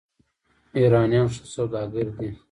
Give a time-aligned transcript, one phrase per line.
[0.77, 2.29] ایرانیان ښه سوداګر دي.